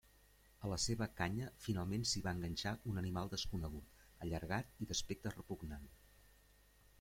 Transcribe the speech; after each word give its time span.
A 0.67 0.69
la 0.69 0.77
seva 0.85 1.07
canya 1.19 1.49
finalment 1.65 2.05
s'hi 2.11 2.23
va 2.27 2.33
enganxar 2.37 2.73
un 2.93 2.97
animal 3.03 3.29
desconegut, 3.35 4.01
allargat 4.27 4.73
i 4.85 4.89
d'aspecte 4.93 5.35
repugnant. 5.37 5.87